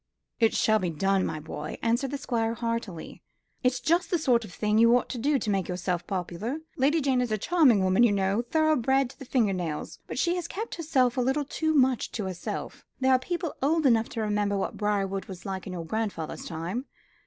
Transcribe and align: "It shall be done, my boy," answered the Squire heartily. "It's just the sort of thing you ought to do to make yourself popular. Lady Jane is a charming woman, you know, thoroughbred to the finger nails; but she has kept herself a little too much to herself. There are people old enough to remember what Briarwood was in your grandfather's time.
"It 0.39 0.55
shall 0.55 0.79
be 0.79 0.89
done, 0.89 1.27
my 1.27 1.39
boy," 1.39 1.77
answered 1.83 2.09
the 2.09 2.17
Squire 2.17 2.55
heartily. 2.55 3.21
"It's 3.61 3.79
just 3.79 4.09
the 4.09 4.17
sort 4.17 4.43
of 4.43 4.51
thing 4.51 4.79
you 4.79 4.97
ought 4.97 5.09
to 5.09 5.19
do 5.19 5.37
to 5.37 5.49
make 5.51 5.67
yourself 5.67 6.07
popular. 6.07 6.57
Lady 6.75 7.01
Jane 7.01 7.21
is 7.21 7.31
a 7.31 7.37
charming 7.37 7.83
woman, 7.83 8.01
you 8.01 8.11
know, 8.11 8.41
thoroughbred 8.41 9.11
to 9.11 9.19
the 9.19 9.25
finger 9.25 9.53
nails; 9.53 9.99
but 10.07 10.17
she 10.17 10.35
has 10.37 10.47
kept 10.47 10.73
herself 10.73 11.17
a 11.17 11.21
little 11.21 11.45
too 11.45 11.75
much 11.75 12.11
to 12.13 12.23
herself. 12.23 12.83
There 12.99 13.11
are 13.13 13.19
people 13.19 13.53
old 13.61 13.85
enough 13.85 14.09
to 14.09 14.21
remember 14.21 14.57
what 14.57 14.75
Briarwood 14.75 15.25
was 15.25 15.45
in 15.45 15.73
your 15.73 15.85
grandfather's 15.85 16.45
time. 16.45 16.85